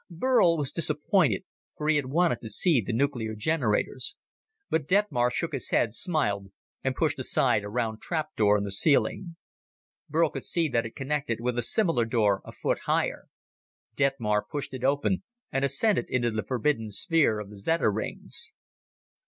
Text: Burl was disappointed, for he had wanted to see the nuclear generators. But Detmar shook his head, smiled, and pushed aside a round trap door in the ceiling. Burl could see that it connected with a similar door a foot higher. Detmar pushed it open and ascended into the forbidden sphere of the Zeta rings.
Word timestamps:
Burl 0.09 0.57
was 0.57 0.71
disappointed, 0.71 1.43
for 1.77 1.87
he 1.87 1.97
had 1.97 2.07
wanted 2.07 2.41
to 2.41 2.49
see 2.49 2.81
the 2.81 2.91
nuclear 2.91 3.35
generators. 3.35 4.15
But 4.67 4.87
Detmar 4.87 5.29
shook 5.29 5.51
his 5.53 5.69
head, 5.69 5.93
smiled, 5.93 6.51
and 6.83 6.95
pushed 6.95 7.19
aside 7.19 7.63
a 7.63 7.69
round 7.69 8.01
trap 8.01 8.29
door 8.35 8.57
in 8.57 8.63
the 8.63 8.71
ceiling. 8.71 9.35
Burl 10.09 10.31
could 10.31 10.43
see 10.47 10.67
that 10.69 10.87
it 10.87 10.95
connected 10.95 11.39
with 11.39 11.55
a 11.55 11.61
similar 11.61 12.05
door 12.05 12.41
a 12.43 12.51
foot 12.51 12.79
higher. 12.85 13.25
Detmar 13.95 14.41
pushed 14.43 14.73
it 14.73 14.83
open 14.83 15.21
and 15.51 15.63
ascended 15.63 16.07
into 16.09 16.31
the 16.31 16.41
forbidden 16.41 16.89
sphere 16.89 17.39
of 17.39 17.51
the 17.51 17.55
Zeta 17.57 17.87
rings. 17.87 18.53